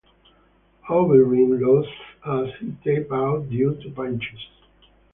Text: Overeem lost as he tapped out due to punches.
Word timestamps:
Overeem 0.89 1.61
lost 1.61 1.89
as 2.25 2.59
he 2.59 2.71
tapped 2.83 3.11
out 3.11 3.47
due 3.51 3.75
to 3.83 3.91
punches. 3.91 4.49